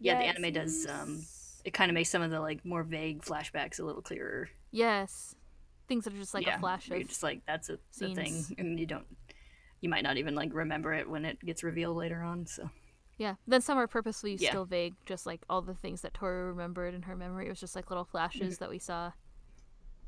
[0.00, 0.84] Yeah, the it anime does.
[0.88, 1.24] Um,
[1.64, 4.48] it kind of makes some of the like more vague flashbacks a little clearer.
[4.72, 5.36] Yes.
[5.86, 8.44] Things that are just like yeah, a flash you're just like that's a, the thing,
[8.58, 9.06] and you don't.
[9.80, 12.46] You might not even like remember it when it gets revealed later on.
[12.46, 12.68] So
[13.18, 13.36] Yeah.
[13.46, 14.48] Then some are purposely Yeah.
[14.50, 17.46] still vague, just like all the things that Toru remembered in her memory.
[17.46, 18.64] It was just like little flashes Mm-hmm.
[18.64, 19.12] that we saw.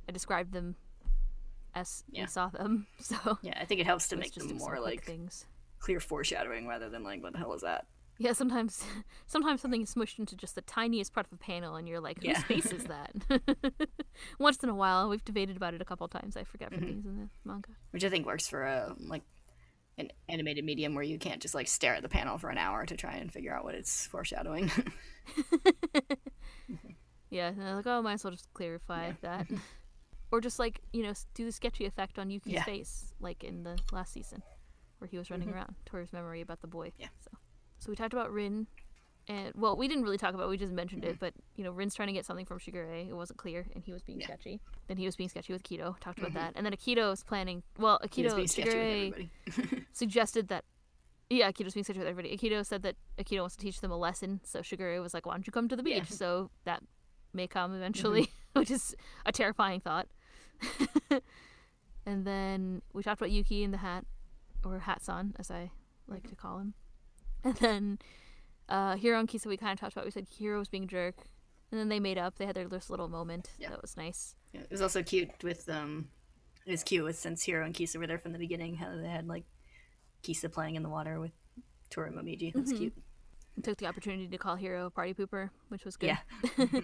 [0.08, 0.74] I described them
[1.74, 2.22] as Yeah.
[2.22, 2.86] we saw them.
[3.00, 5.44] So yeah, I think it helps to make just them more like things.
[5.78, 7.86] clear foreshadowing rather than like what the hell is that?
[8.18, 8.84] Yeah, sometimes
[9.26, 12.18] sometimes something is smushed into just the tiniest part of a panel and you're like,
[12.18, 12.42] whose Yeah.
[12.42, 13.12] face is that?
[14.38, 16.36] Once in a while, we've debated about it a couple times.
[16.36, 16.80] I forget Mm-hmm.
[16.80, 17.70] for things in the manga.
[17.92, 19.22] which I think works for a like
[19.98, 22.86] an animated medium where you can't just like stare at the panel for an hour
[22.86, 24.70] to try and figure out what it's foreshadowing.
[27.30, 29.46] Yeah, and like, oh, might as well just clarify that.
[30.30, 32.64] Or just like, you know, do the sketchy effect on Yuki's Yeah.
[32.64, 34.42] face, like in the last season,
[34.98, 36.88] where he was running around, Toru's memory about the boy.
[36.88, 37.02] Mm-hmm.
[37.02, 37.08] Yeah.
[37.24, 37.30] So,
[37.78, 38.66] so we talked about Rin,
[39.28, 40.44] and well, we didn't really talk about.
[40.44, 43.08] it, We just mentioned it, but you know, Rin's trying to get something from Shigure.
[43.08, 44.26] It wasn't clear, and he was being Yeah.
[44.26, 44.32] Mm-hmm.
[44.34, 44.60] sketchy.
[44.88, 45.98] Then he was being sketchy with Akito.
[46.00, 47.62] Talked about that, and then Akito was planning.
[47.78, 50.64] Well, Akito being sketchy with Shigure suggested that.
[51.32, 52.36] Yeah, Akito's being sketchy with everybody.
[52.36, 55.34] Akito said that Akito wants to teach them a lesson, so Shigure was like, "Why
[55.34, 56.02] don't you come to the beach?" Yeah.
[56.02, 56.14] Mm-hmm.
[56.14, 56.82] So that
[57.32, 60.08] may come eventually, which is a terrifying thought.
[62.06, 64.04] and then we talked about Yuki and the hat,
[64.64, 65.70] or Hatsan, as I
[66.06, 66.74] like to call him.
[67.42, 67.98] And then
[68.68, 70.04] uh, Hiro and Kisa, we kind of talked about.
[70.04, 71.14] We said Hiro was being a jerk,
[71.70, 72.36] and then they made up.
[72.36, 73.50] They had their this little moment.
[73.58, 73.70] Yeah.
[73.70, 74.36] That was nice.
[74.52, 76.08] Yeah, it was also cute with um
[76.66, 79.08] it was cute with since Hiro and Kisa were there from the beginning, how they
[79.08, 79.44] had like
[80.22, 81.32] Kisa playing in the water with
[81.88, 82.52] Toru Momiji.
[82.54, 82.94] That's cute.
[83.62, 86.16] Took the opportunity to call Hiro a party pooper, which was good.
[86.58, 86.66] Yeah.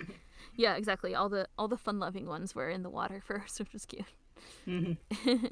[0.54, 1.14] Yeah, exactly.
[1.14, 4.04] All the all the fun loving ones were in the water first, which was cute.
[4.64, 4.92] hmm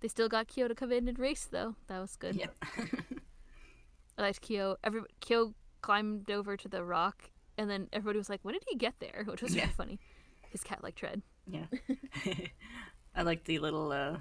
[0.00, 1.74] They still got Kyo to come in and race though.
[1.88, 2.34] That was good.
[2.36, 2.46] Yeah.
[4.18, 4.76] I liked Kyo.
[4.84, 8.76] Every Kyo climbed over to the rock, and then everybody was like, "When did he
[8.76, 9.62] get there?" Which was Yeah.
[9.62, 10.00] really funny.
[10.50, 11.22] His cat like tread.
[11.46, 11.66] Yeah.
[13.14, 14.18] I like the little uh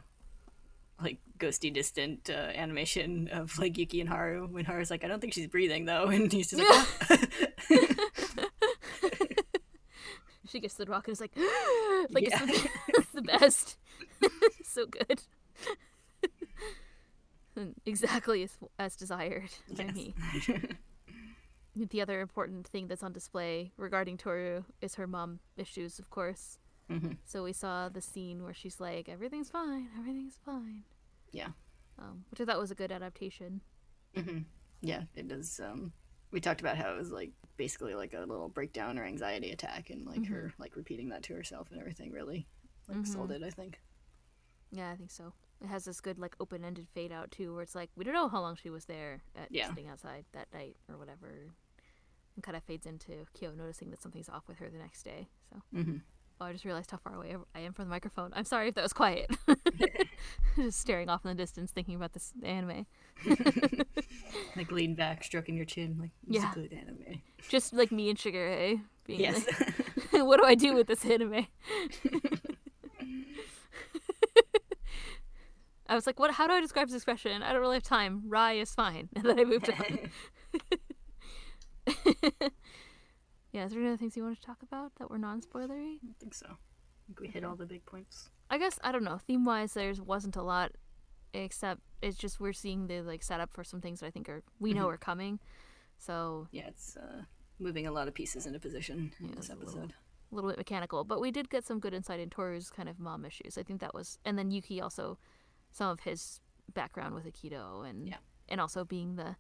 [1.02, 5.20] like ghosty distant uh, animation of like Yuki and Haru when Haru's like, I don't
[5.20, 7.32] think she's breathing though and he's just like.
[10.50, 11.32] She gets the rock and is like,
[12.10, 12.40] like Yeah.
[12.44, 13.78] it's, the, it's the best.
[14.66, 15.22] so good.
[17.86, 19.96] Exactly as as desired by Yes.
[19.96, 20.14] me.
[21.76, 26.58] The other important thing that's on display regarding Toru is her mom issues, of course.
[26.92, 27.18] Mhm.
[27.24, 30.84] So we saw the scene where she's like, "Everything's fine, everything's fine,"
[31.32, 31.54] Yeah.
[31.98, 33.62] um, which I thought was a good adaptation.
[34.16, 34.40] hmm
[34.82, 35.60] Yeah, it does.
[35.60, 35.94] Um,
[36.32, 39.90] we talked about how it was like basically like a little breakdown or anxiety attack,
[39.90, 42.48] and like her like repeating that to herself and everything really
[42.88, 43.42] like sold it.
[43.44, 43.80] I think.
[44.72, 45.34] Yeah, I think so.
[45.62, 48.28] It has this good like open-ended fade out too, where it's like we don't know
[48.30, 49.70] how long she was there at Yeah.
[49.70, 51.52] sitting outside that night or whatever,
[52.36, 55.30] and kind of fades into Kyo noticing that something's off with her the next day.
[55.50, 55.62] So.
[55.72, 55.98] hmm
[56.42, 58.32] Oh, I just realized how far away I am from the microphone.
[58.34, 59.30] I'm sorry if that was quiet.
[60.56, 62.88] just staring off in the distance, thinking about this anime.
[64.56, 66.52] Like lean back, stroking your chin, like it's Yeah.
[66.52, 67.22] a good anime.
[67.48, 68.78] Just like me and Shigure eh?
[69.06, 69.46] being Yes.
[70.12, 71.46] like, what do I do with this anime?
[75.88, 76.32] I was like, what?
[76.32, 77.44] How do I describe this expression?
[77.44, 78.24] I don't really have time.
[78.28, 80.10] Rai is fine, and then I moved on.
[83.52, 85.96] Yeah, is there any other things you want to talk about that were non-spoilery?
[86.04, 86.48] I think so.
[86.50, 88.30] I think we hit all the big points.
[88.50, 89.18] I guess I don't know.
[89.18, 90.72] Theme wise, there wasn't a lot,
[91.34, 94.44] except it's just we're seeing the like setup for some things that I think are
[94.60, 95.40] we know are coming.
[95.98, 97.24] So Yeah, it's uh,
[97.60, 99.94] moving a lot of pieces into position in Yeah, this it's a little- episode.
[100.32, 103.00] a little bit mechanical, but we did get some good insight into Toru's kind of
[103.00, 103.58] mom issues.
[103.58, 105.18] I think that was, and then Yuki also
[105.72, 106.40] some of his
[106.74, 108.18] background with Akito and Yeah.
[108.48, 109.36] and also being the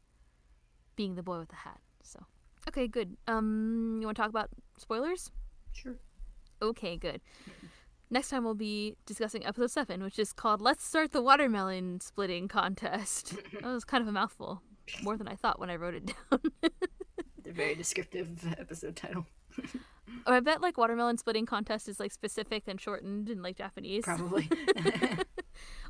[0.98, 1.80] being the boy with the hat.
[2.04, 2.26] So
[2.68, 3.18] okay, good.
[3.28, 5.32] Um, you want to talk about spoilers?
[5.74, 5.96] Sure.
[6.62, 7.22] Okay, good.
[8.10, 12.48] Next time we'll be discussing episode seven, which is called "Let's Start the Watermelon Splitting
[12.48, 14.62] Contest." that was kind of a mouthful,
[15.04, 16.42] more than I thought when I wrote it down.
[17.44, 19.26] The very descriptive episode title.
[20.28, 24.04] oh, I bet like watermelon splitting contest is like specific and shortened in like Japanese.
[24.04, 24.50] Probably.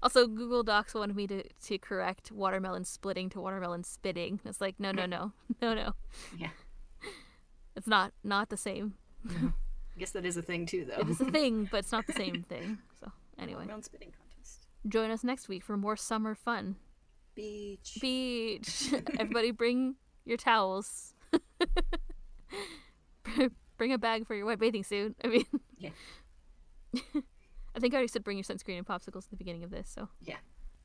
[0.03, 4.39] Also, Google Docs wanted me to, to correct watermelon splitting to watermelon spitting.
[4.45, 5.31] It's like, no, no, no,
[5.62, 5.93] no, no.
[6.38, 6.49] yeah.
[7.75, 8.95] It's not not the same.
[9.29, 9.51] I
[9.99, 11.01] guess that is a thing too, though.
[11.01, 12.79] It is a thing, but it's not the same thing.
[12.99, 14.67] So anyway, Round spitting contest.
[14.88, 16.75] join us next week for more summer fun.
[17.36, 17.97] Beach.
[18.01, 18.93] Beach.
[19.19, 21.13] Everybody bring your towels.
[23.77, 25.15] bring a bag for your wet bathing suit.
[25.23, 25.45] I mean,
[25.77, 25.89] Yeah.
[26.93, 29.88] I think I already said bring your sunscreen and popsicles at the beginning of this,
[29.89, 30.38] so Yeah.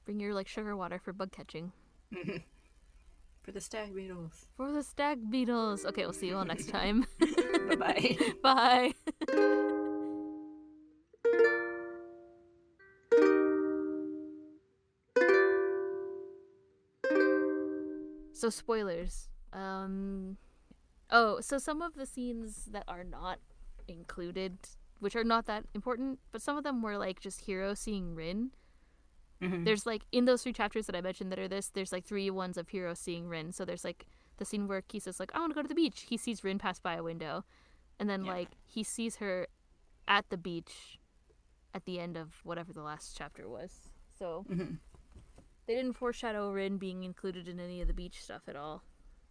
[0.04, 1.72] bring your like sugar water for bug catching.
[2.14, 2.36] Mm-hmm.
[3.46, 4.48] For the stag beetles.
[4.56, 5.86] For the stag beetles.
[5.86, 7.06] Okay, we'll see you all next time.
[7.68, 8.18] bye bye.
[8.42, 8.92] Bye.
[18.32, 19.28] so spoilers.
[19.52, 20.38] Um
[21.08, 23.38] Oh, so some of the scenes that are not
[23.86, 24.58] included,
[24.98, 28.50] which are not that important, but some of them were like just Hiro seeing Rin.
[29.40, 29.64] Mhm.
[29.64, 32.30] There's like in those three chapters that I mentioned that are this, there's like three
[32.30, 33.52] ones of Hiro seeing Rin.
[33.52, 34.06] So there's like
[34.38, 36.06] the scene where Kisa's like, I want to go to the beach.
[36.08, 37.44] He sees Rin pass by a window.
[37.98, 38.32] And then Yeah.
[38.32, 39.46] like he sees her
[40.08, 40.98] at the beach
[41.74, 43.90] at the end of whatever the last chapter was.
[44.18, 44.78] So Mhm.
[45.66, 48.82] they didn't foreshadow Rin being included in any of the beach stuff at all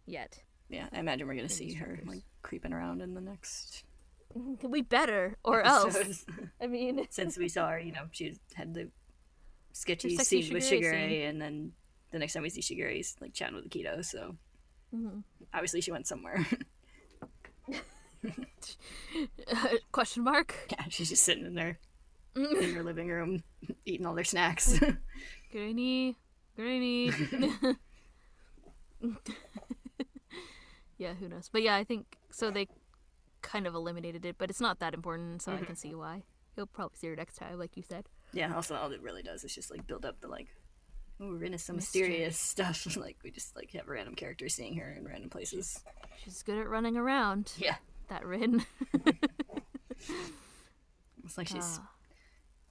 [0.04, 0.42] yet.
[0.68, 2.08] Yeah, I imagine we're gonna see her chapters.
[2.08, 3.84] like creeping around in the next
[4.62, 6.26] We better, or else.
[6.60, 8.90] I mean, Since we saw her, you know, she had the
[9.76, 11.22] sketchy scene with Shigure scene.
[11.22, 11.72] and then
[12.10, 14.04] the next time we see Shigure, he's like chatting with Akito.
[14.04, 14.36] So
[14.94, 15.22] mhm.
[15.52, 16.46] obviously she went somewhere.
[19.92, 20.54] question mark.
[20.70, 21.78] yeah, she's just sitting in there
[22.34, 23.42] in her living room,
[23.84, 24.78] eating all their snacks.
[25.52, 26.16] Grainy,
[26.54, 27.10] grainy.
[30.98, 31.48] yeah, who knows?
[31.50, 32.50] But yeah, I think so.
[32.50, 32.68] They
[33.42, 36.24] kind of eliminated it, but it's not that important, so I can see why.
[36.56, 38.08] You'll probably see her next time, like you said.
[38.36, 40.48] Yeah, also all it really does is just like build up the like,
[41.20, 42.02] oh, we're into some Mystery.
[42.02, 42.96] mysterious stuff.
[43.00, 45.80] like we just like have random characters seeing her in random places.
[46.22, 47.52] She's good at running around.
[47.56, 47.76] Yeah,
[48.08, 48.64] That Rin.
[51.24, 51.90] it's like she's Ah.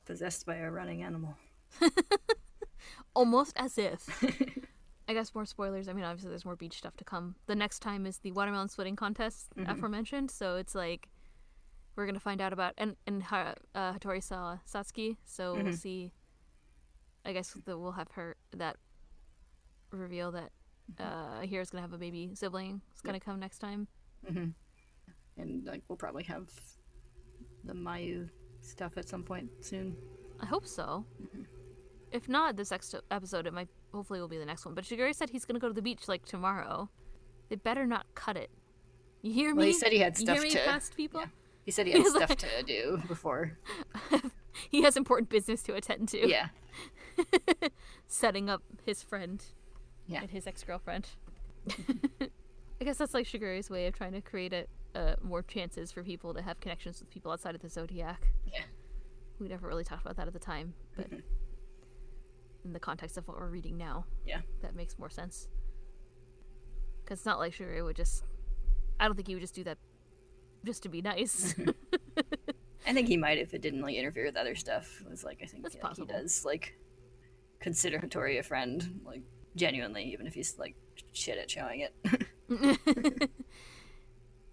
[0.06, 1.36] possessed by a running animal.
[3.15, 4.08] Almost as if.
[5.08, 5.88] I guess more spoilers.
[5.88, 7.36] I mean, obviously, there's more beach stuff to come.
[7.45, 10.32] The next time is the watermelon splitting contest aforementioned.
[10.32, 11.10] So it's like
[11.96, 15.18] we're gonna find out about and and uh, Hatori saw Satsuki.
[15.26, 16.12] So we'll see.
[17.26, 18.78] I guess that we'll have her that
[19.92, 20.52] reveal that
[21.00, 22.82] uh, Hiro's gonna have a baby sibling.
[22.92, 23.88] It's gonna come next time.
[24.28, 26.50] and like we'll probably have
[27.64, 28.30] the Mayu
[28.62, 29.96] stuff at some point soon.
[30.40, 31.06] I hope so.
[32.12, 34.76] If not this next episode, it might hopefully will be the next one.
[34.76, 36.90] But Shigure said he's gonna go to the beach like tomorrow.
[37.50, 38.50] They better not cut it.
[39.22, 39.58] You hear me?
[39.58, 40.66] Well, he said he had stuff you hear me, to.
[40.66, 41.22] past people?
[41.22, 41.28] yeah.
[41.65, 43.58] He said he had He's stuff like- to do before.
[44.71, 46.30] He has important business to attend to.
[46.30, 46.47] Yeah,
[48.08, 49.43] Setting up his friend
[50.08, 50.21] Yeah.
[50.21, 51.10] and his ex girlfriend.
[51.69, 54.65] I guess that's like Shigure's way of trying to create a,
[54.97, 58.28] uh, more chances for people to have connections with people outside of the zodiac.
[58.45, 58.62] yeah,
[59.39, 61.08] We never really talked about that at the time, but
[62.63, 64.39] in the context of what we're reading now, yeah.
[64.62, 65.49] that makes more sense.
[67.04, 68.23] Because it's not like Shigure would just.
[68.99, 69.78] I don't think he would just do that
[70.65, 71.56] just to be nice.
[72.88, 75.01] I think he might if it didn't like interfere with other stuff.
[75.01, 76.08] It was like I think That's yeah, possible.
[76.08, 76.78] he does like
[77.60, 79.21] consider Hatori a friend, like
[79.56, 80.75] genuinely, even if he's like
[81.13, 83.30] shit at showing it.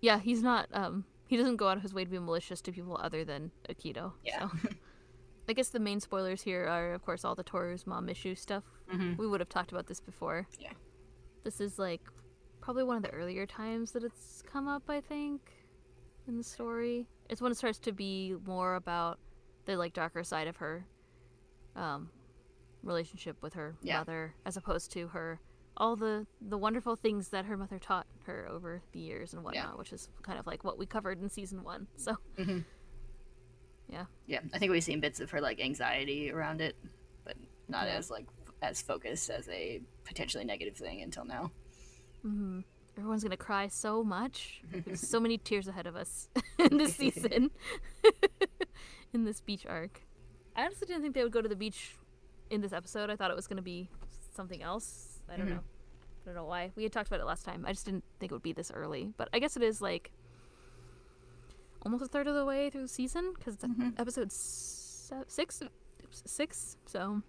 [0.01, 0.69] yeah, he's not.
[0.73, 3.51] Um, he doesn't go out of his way to be malicious to people other than
[3.69, 4.13] Akito.
[4.25, 4.49] Yeah.
[4.49, 4.69] So.
[5.49, 8.65] I guess the main spoilers here are, of course, all the Toru's mom issue stuff.
[8.93, 9.19] Mhm.
[9.19, 10.47] We would have talked about this before.
[10.59, 10.73] Yeah.
[11.45, 12.01] This is like
[12.61, 14.85] probably one of the earlier times that it's come up.
[14.89, 15.41] I think
[16.29, 19.19] in the story, it's when it starts to be more about
[19.65, 20.87] the like darker side of her
[21.77, 22.11] um,
[22.83, 23.99] relationship with her Yeah.
[23.99, 25.41] mother, as opposed to her
[25.79, 29.79] all the the wonderful things that her mother taught her over the years and whatnot,
[29.79, 31.87] which is kind of like what we covered in season one.
[31.97, 32.65] So, Mhm.
[33.89, 36.77] yeah, Yeah, I think we've seen bits of her like anxiety around it,
[37.25, 37.37] but
[37.69, 37.95] not Yeah.
[37.97, 38.27] as like
[38.61, 41.51] as focused as a potentially negative thing until now.
[42.23, 42.61] hmm
[42.97, 44.63] everyone's gonna cry so much.
[44.87, 46.29] There's so many tears ahead of us
[46.59, 47.51] in this season,
[49.13, 50.03] in this beach arc.
[50.57, 51.97] I honestly didn't think they would go to the beach
[52.51, 53.09] in this episode.
[53.11, 53.89] I thought it was gonna be
[54.35, 55.21] something else.
[55.29, 55.51] I don't Mhm.
[55.51, 55.61] know.
[56.23, 56.71] I don't know why.
[56.77, 57.65] We had talked about it last time.
[57.67, 59.13] I just didn't think it would be this early.
[59.17, 60.13] But I guess it is like
[61.85, 63.99] almost a third of the way through the season because it's Mhm.
[63.99, 65.63] episode se- six,
[66.13, 66.77] six.
[66.87, 67.23] So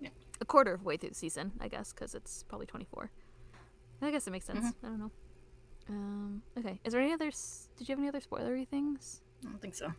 [0.00, 0.10] Yeah.
[0.40, 3.10] a quarter of the way through the season, I guess, because it's probably twenty four.
[4.02, 4.64] I guess it makes sense.
[4.82, 5.10] I don't know.
[5.88, 6.80] Um, okay.
[6.84, 7.68] Is there any others?
[7.76, 9.20] Did you have any other spoilery things?
[9.46, 9.92] I don't think so.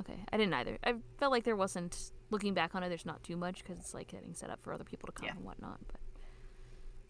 [0.00, 0.78] Okay, I didn't either.
[0.84, 2.12] I felt like there wasn't.
[2.30, 4.72] Looking back on it, there's not too much because it's like getting set up for
[4.72, 5.32] other people to come Yeah.
[5.36, 5.80] and whatnot.
[5.88, 6.00] But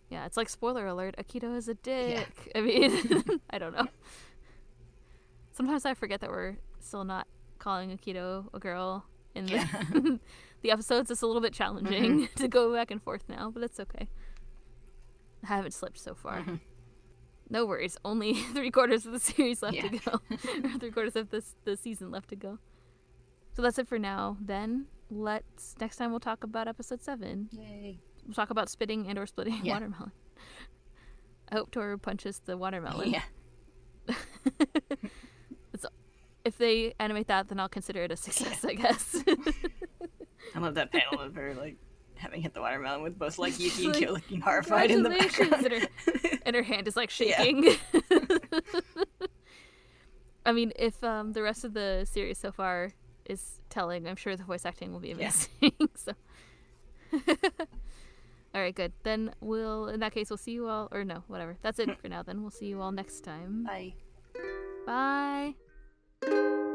[0.09, 2.51] yeah, it's like spoiler alert: Akito is a dick.
[2.55, 3.87] I mean, I don't know.
[5.53, 7.27] Sometimes I forget that we're still not
[7.59, 9.67] calling Akito a girl in the, Yeah.
[10.63, 11.11] the episodes.
[11.11, 14.09] It's a little bit challenging to go back and forth now, but it's okay.
[15.43, 16.39] I haven't slipped so far.
[16.41, 16.57] Mm-hmm.
[17.49, 17.97] No worries.
[18.05, 20.21] Only three quarters of the series left to go,
[20.65, 22.59] or three quarters of this the season left to go.
[23.55, 24.37] So that's it for now.
[24.41, 27.49] Then let's next time we'll talk about episode seven.
[27.53, 27.99] Yay.
[28.27, 29.73] We'll talk about spitting and or splitting Yeah.
[29.75, 30.13] watermelon.
[31.51, 33.11] I hope Toru punches the watermelon.
[33.11, 33.23] Yeah.
[36.43, 39.23] If they animate that, then I'll consider it a success, I guess.
[40.55, 41.77] I love that panel of her like
[42.21, 45.11] having hit the watermelon with both like Yuki and Like, Kyo looking horrified in the
[45.11, 45.53] background.
[45.67, 45.89] and, her,
[46.47, 47.37] and her hand is like Yeah.
[47.43, 47.75] shaking.
[50.47, 52.93] I mean, if um, the rest of the series so far
[53.27, 55.15] is telling, I'm sure the voice acting will be Yeah.
[55.61, 55.89] amazing.
[55.95, 56.13] so,
[58.55, 58.93] all right, good.
[59.03, 61.57] Then we'll, in that case, we'll see you all, or no, whatever.
[61.63, 62.23] That's it for now.
[62.23, 63.65] Then we'll see you all next time.
[63.65, 63.95] Bye.
[66.23, 66.67] Bye.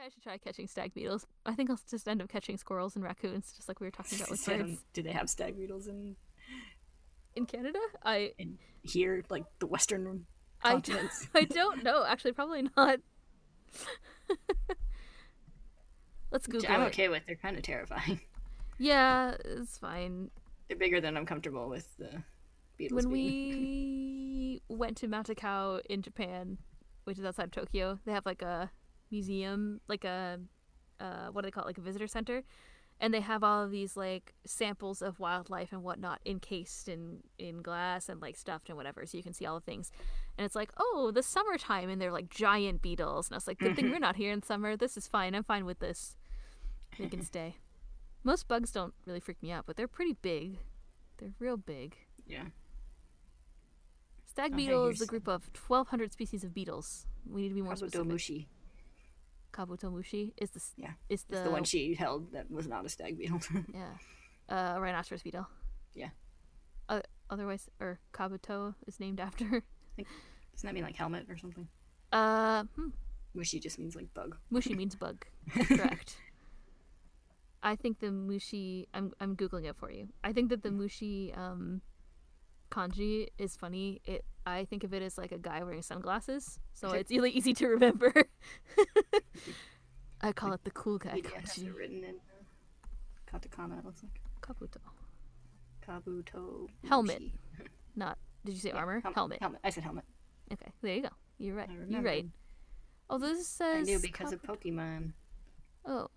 [0.00, 1.26] Maybe I should try catching stag beetles.
[1.44, 4.18] I think I'll just end up catching squirrels and raccoons, just like we were talking
[4.18, 4.82] about with birds.
[4.94, 6.16] do they have stag beetles in
[7.36, 10.24] In Canada, I in here, like the western
[10.64, 11.28] continents?
[11.34, 12.02] I don't know.
[12.06, 13.00] Actually, probably not.
[16.30, 16.86] Let's Which Google I'm it.
[16.86, 17.24] okay with.
[17.26, 18.20] They're kind of terrifying.
[18.78, 20.30] Yeah, it's fine.
[20.68, 22.22] They're bigger than I'm comfortable with the
[22.78, 23.04] beetles.
[23.04, 23.50] when being.
[23.52, 26.56] we went to Mount Takao in Japan,
[27.04, 28.70] which is outside of Tokyo, they have like a
[29.10, 30.38] museum, like a
[31.00, 32.42] uh, what do they call it, like a visitor center,
[33.00, 37.62] and they have all of these like samples of wildlife and whatnot encased in in
[37.62, 39.90] glass and like stuffed and whatever, so you can see all the things.
[40.36, 43.58] And it's like, oh, the summertime, and they're like giant beetles, and I was like,
[43.58, 44.76] good thing we're not here in summer.
[44.76, 45.34] This is fine.
[45.34, 46.16] I'm fine with this.
[46.98, 47.56] We can stay.
[48.24, 50.58] Most bugs don't really freak me out, but they're pretty big.
[51.18, 51.96] They're real big.
[52.26, 52.44] yeah.
[54.26, 57.06] Stag beetle is a group of 1,200 species of beetles.
[57.28, 58.08] We need to be more specific.
[59.60, 60.92] Kabutomushi is the Yeah.
[61.08, 63.40] is the, the one she held that was not a stag beetle.
[63.74, 63.94] yeah
[64.48, 65.46] uh, a rhinoceros beetle.
[65.94, 66.10] Yeah.
[66.88, 69.44] Uh, otherwise, or Kabuto is named after.
[69.96, 71.68] Doesn't that mean like helmet or something?
[72.12, 72.88] Uh, hmm,
[73.36, 74.36] Mushi just means like bug.
[74.52, 75.24] mushi means bug.
[75.68, 76.16] Correct.
[77.62, 78.86] I think the mushi.
[78.94, 80.08] I'm I'm googling it for you.
[80.24, 81.82] I think that the mushi um,
[82.70, 84.00] kanji is funny.
[84.04, 87.52] It I think of it as like a guy wearing sunglasses, so it's really easy
[87.54, 88.12] to remember.
[90.22, 91.66] I call it the cool guy kanji.
[91.66, 92.14] it written in
[93.30, 93.78] katakana.
[93.78, 94.78] It looks like Kabuto.
[95.86, 96.68] kabuto.
[96.88, 97.22] Helmet.
[97.96, 98.18] Not.
[98.44, 99.00] Did you say armor?
[99.00, 99.16] Helmet.
[99.16, 99.38] Helmet.
[99.40, 99.60] Helmet.
[99.64, 100.04] I said helmet.
[100.52, 101.08] Okay, there you go.
[101.38, 101.68] You're right.
[101.88, 102.26] You're right.
[103.08, 103.78] Oh, this says.
[103.78, 105.12] I knew because of Pokemon.
[105.86, 106.08] Oh,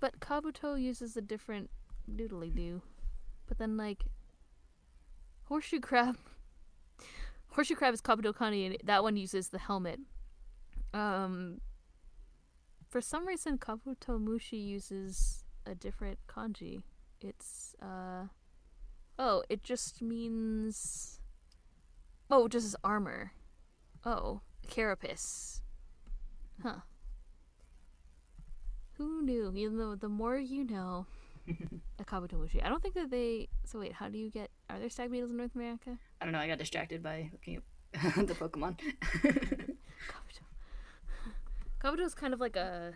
[0.00, 1.70] but Kabuto uses a different
[2.14, 2.82] doodly doo.
[3.48, 4.04] But then, like,
[5.44, 6.16] horseshoe crab.
[7.52, 10.00] Horseshoe crab is Kabuto Kani, and that one uses the helmet.
[10.94, 11.60] Um,
[12.88, 16.82] for some reason, Kabuto Mushi uses a different kanji.
[17.20, 18.26] It's uh,
[19.18, 21.20] oh, it just means.
[22.30, 23.32] Oh, just is armor.
[24.04, 25.60] Oh, carapace.
[26.62, 26.80] Huh.
[28.92, 29.52] Who knew?
[29.54, 31.06] You know, the more you know.
[31.98, 32.64] a kabutomushi.
[32.64, 33.48] I don't think that they.
[33.64, 34.50] So wait, how do you get?
[34.68, 35.98] Are there stag beetles in North America?
[36.20, 36.38] I don't know.
[36.38, 37.62] I got distracted by looking at
[38.26, 38.78] the Pokemon.
[40.08, 40.42] Kabuto.
[41.82, 42.92] Kabuto is kind of like a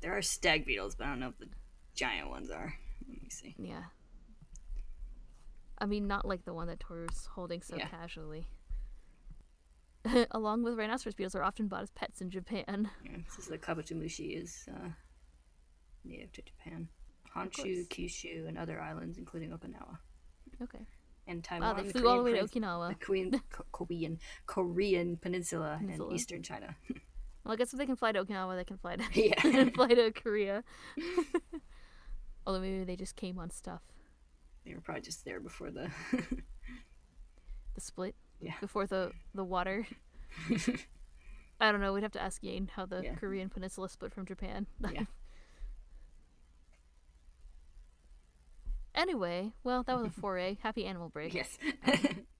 [0.00, 1.48] there are stag beetles, but I don't know if the
[1.94, 2.74] giant ones are.
[3.08, 3.54] Let me see.
[3.58, 3.84] yeah.
[5.78, 7.88] I mean, not like the one that Toru's holding so Yeah.
[7.88, 8.46] casually.
[10.30, 12.90] Along with rhinoceros beetles, are often bought as pets in Japan.
[13.04, 14.90] Yeah, this is the Kabutomushi is uh,
[16.04, 16.88] native to Japan.
[17.36, 19.98] Honshu, Kyushu, and other islands, including Okinawa
[20.62, 20.86] Okay.
[21.26, 21.76] and Wow, Taiwan.
[21.76, 22.88] they the flew all the way to Okinawa.
[22.90, 26.08] The Korean, Ko- Korean, Korean Peninsula, Peninsula.
[26.10, 26.76] and Eastern China.
[27.44, 29.88] Well, I guess if they can fly to Okinawa, they can fly to yeah, fly
[29.88, 30.64] to Korea.
[32.46, 33.82] Although maybe they just came on stuff.
[34.64, 35.90] they were probably just there before the.
[37.74, 38.14] The split.
[38.40, 38.54] Yeah.
[38.62, 39.86] Before the the water.
[41.60, 41.92] I don't know.
[41.92, 43.14] We'd have to ask Yane how the Yeah.
[43.16, 44.66] Korean peninsula split from Japan.
[44.90, 45.04] Yeah.
[48.94, 50.56] Anyway, well, that was a foray.
[50.62, 51.34] Happy animal break.
[51.34, 51.58] yes.
[51.86, 52.26] Um,